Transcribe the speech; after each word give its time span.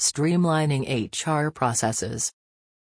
Streamlining 0.00 0.84
HR 1.14 1.52
processes. 1.52 2.32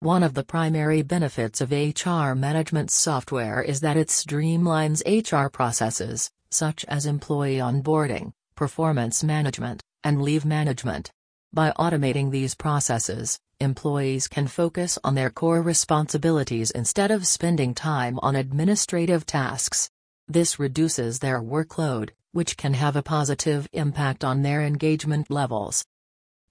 One 0.00 0.22
of 0.22 0.34
the 0.34 0.44
primary 0.44 1.00
benefits 1.00 1.62
of 1.62 1.72
HR 1.72 2.34
management 2.34 2.90
software 2.90 3.62
is 3.62 3.80
that 3.80 3.96
it 3.96 4.08
streamlines 4.08 5.02
HR 5.06 5.48
processes, 5.48 6.30
such 6.50 6.84
as 6.88 7.06
employee 7.06 7.56
onboarding, 7.56 8.32
performance 8.54 9.24
management, 9.24 9.82
and 10.04 10.20
leave 10.20 10.44
management. 10.44 11.10
By 11.54 11.72
automating 11.78 12.30
these 12.30 12.54
processes, 12.54 13.38
employees 13.60 14.28
can 14.28 14.46
focus 14.46 14.98
on 15.02 15.14
their 15.14 15.30
core 15.30 15.62
responsibilities 15.62 16.70
instead 16.70 17.10
of 17.10 17.26
spending 17.26 17.74
time 17.74 18.18
on 18.22 18.36
administrative 18.36 19.24
tasks. 19.24 19.88
This 20.28 20.58
reduces 20.58 21.18
their 21.18 21.40
workload, 21.40 22.10
which 22.32 22.58
can 22.58 22.74
have 22.74 22.94
a 22.94 23.02
positive 23.02 23.66
impact 23.72 24.22
on 24.22 24.42
their 24.42 24.60
engagement 24.60 25.30
levels. 25.30 25.82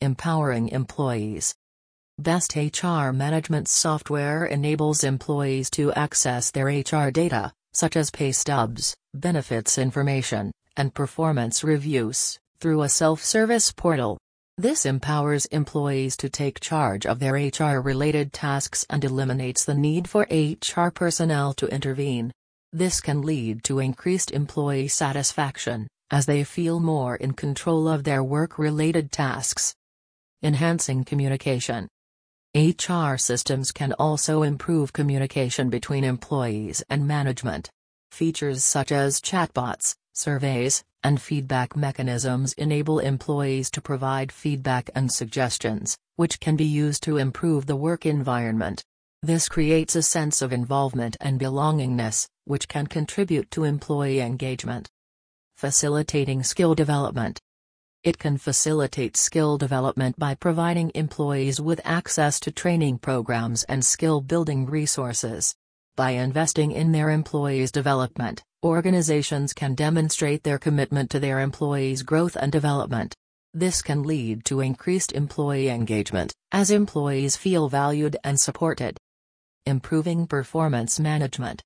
Empowering 0.01 0.69
employees. 0.69 1.53
Best 2.17 2.55
HR 2.55 3.11
management 3.11 3.67
software 3.67 4.45
enables 4.45 5.03
employees 5.03 5.69
to 5.71 5.91
access 5.91 6.51
their 6.51 6.67
HR 6.67 7.11
data, 7.11 7.51
such 7.73 7.97
as 7.97 8.09
pay 8.09 8.31
stubs, 8.31 8.95
benefits 9.13 9.77
information, 9.77 10.53
and 10.77 10.93
performance 10.93 11.65
reviews, 11.65 12.39
through 12.61 12.83
a 12.83 12.87
self-service 12.87 13.73
portal. 13.73 14.17
This 14.57 14.85
empowers 14.85 15.45
employees 15.47 16.15
to 16.17 16.29
take 16.29 16.61
charge 16.61 17.05
of 17.05 17.19
their 17.19 17.33
HR-related 17.33 18.31
tasks 18.31 18.85
and 18.89 19.03
eliminates 19.03 19.65
the 19.65 19.75
need 19.75 20.07
for 20.07 20.25
HR 20.31 20.91
personnel 20.91 21.53
to 21.55 21.67
intervene. 21.67 22.31
This 22.71 23.01
can 23.01 23.21
lead 23.21 23.65
to 23.65 23.79
increased 23.79 24.31
employee 24.31 24.87
satisfaction, 24.87 25.89
as 26.09 26.25
they 26.25 26.45
feel 26.45 26.79
more 26.79 27.17
in 27.17 27.33
control 27.33 27.89
of 27.89 28.05
their 28.05 28.23
work-related 28.23 29.11
tasks. 29.11 29.75
Enhancing 30.41 31.03
communication. 31.03 31.89
HR 32.55 33.17
systems 33.17 33.73
can 33.73 33.91
also 33.99 34.41
improve 34.41 34.93
communication 34.93 35.69
between 35.69 36.05
employees 36.05 36.81
and 36.89 37.05
management. 37.05 37.69
Features 38.11 38.63
such 38.63 38.93
as 38.93 39.19
chatbots, 39.19 39.95
surveys, 40.13 40.81
and 41.03 41.21
feedback 41.21 41.75
mechanisms 41.75 42.53
enable 42.53 42.99
employees 42.99 43.69
to 43.71 43.81
provide 43.81 44.31
feedback 44.31 44.89
and 44.95 45.11
suggestions, 45.11 45.97
which 46.15 46.39
can 46.39 46.55
be 46.55 46.63
used 46.63 47.03
to 47.03 47.17
improve 47.17 47.65
the 47.65 47.75
work 47.75 48.05
environment. 48.05 48.81
This 49.21 49.49
creates 49.49 49.97
a 49.97 50.01
sense 50.01 50.41
of 50.41 50.53
involvement 50.53 51.17
and 51.19 51.37
belongingness, 51.37 52.29
which 52.45 52.69
can 52.69 52.87
contribute 52.87 53.51
to 53.51 53.65
employee 53.65 54.21
engagement. 54.21 54.87
Facilitating 55.57 56.43
skill 56.43 56.75
development. 56.75 57.41
It 58.01 58.17
can 58.17 58.37
facilitate 58.37 59.17
skill 59.17 59.57
development 59.57 60.17
by 60.17 60.33
providing 60.33 60.89
employees 60.95 61.59
with 61.59 61.81
access 61.83 62.39
to 62.39 62.51
training 62.51 62.99
programs 62.99 63.63
and 63.63 63.83
skill 63.83 64.21
building 64.21 64.65
resources. 64.65 65.53
By 65.97 66.11
investing 66.11 66.71
in 66.71 66.93
their 66.93 67.09
employees' 67.09 67.73
development, 67.73 68.41
organizations 68.63 69.51
can 69.51 69.75
demonstrate 69.75 70.43
their 70.43 70.57
commitment 70.57 71.09
to 71.09 71.19
their 71.19 71.41
employees' 71.41 72.03
growth 72.03 72.37
and 72.39 72.53
development. 72.53 73.13
This 73.53 73.81
can 73.81 74.03
lead 74.03 74.45
to 74.45 74.61
increased 74.61 75.11
employee 75.11 75.67
engagement, 75.67 76.33
as 76.53 76.71
employees 76.71 77.35
feel 77.35 77.67
valued 77.67 78.15
and 78.23 78.39
supported. 78.39 78.97
Improving 79.65 80.25
performance 80.25 81.01
management. 81.01 81.61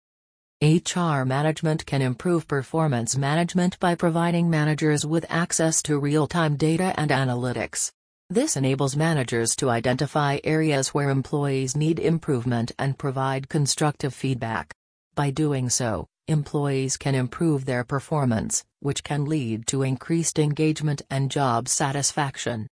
HR 0.63 1.25
management 1.25 1.85
can 1.85 2.01
improve 2.01 2.47
performance 2.47 3.17
management 3.17 3.77
by 3.81 3.95
providing 3.95 4.49
managers 4.49 5.05
with 5.05 5.25
access 5.29 5.81
to 5.81 5.99
real-time 5.99 6.55
data 6.55 6.93
and 6.95 7.11
analytics. 7.11 7.91
This 8.29 8.55
enables 8.55 8.95
managers 8.95 9.57
to 9.57 9.69
identify 9.69 10.39
areas 10.45 10.93
where 10.93 11.09
employees 11.09 11.75
need 11.75 11.99
improvement 11.99 12.71
and 12.79 12.97
provide 12.97 13.49
constructive 13.49 14.13
feedback. 14.13 14.73
By 15.15 15.31
doing 15.31 15.69
so, 15.69 16.07
employees 16.29 16.95
can 16.95 17.13
improve 17.13 17.65
their 17.65 17.83
performance, 17.83 18.63
which 18.79 19.03
can 19.03 19.25
lead 19.25 19.67
to 19.67 19.83
increased 19.83 20.39
engagement 20.39 21.01
and 21.09 21.29
job 21.29 21.67
satisfaction. 21.67 22.67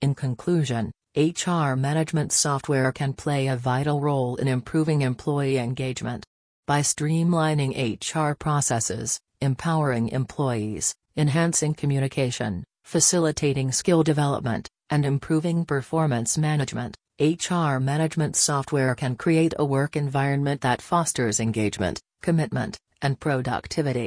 In 0.00 0.14
conclusion, 0.14 0.92
HR 1.14 1.74
management 1.74 2.32
software 2.32 2.90
can 2.90 3.12
play 3.12 3.48
a 3.48 3.56
vital 3.56 4.00
role 4.00 4.36
in 4.36 4.48
improving 4.48 5.02
employee 5.02 5.58
engagement. 5.58 6.24
By 6.68 6.82
streamlining 6.82 7.72
HR 7.96 8.34
processes, 8.34 9.18
empowering 9.40 10.10
employees, 10.10 10.94
enhancing 11.16 11.72
communication, 11.72 12.62
facilitating 12.84 13.72
skill 13.72 14.02
development, 14.02 14.68
and 14.90 15.06
improving 15.06 15.64
performance 15.64 16.36
management, 16.36 16.94
HR 17.18 17.78
management 17.78 18.36
software 18.36 18.94
can 18.94 19.16
create 19.16 19.54
a 19.58 19.64
work 19.64 19.96
environment 19.96 20.60
that 20.60 20.82
fosters 20.82 21.40
engagement, 21.40 22.00
commitment, 22.20 22.76
and 23.00 23.18
productivity. 23.18 24.06